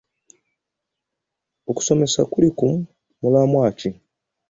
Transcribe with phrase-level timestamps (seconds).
[1.69, 2.67] Okusomesa kuli ku
[3.21, 3.89] mulamwa ki?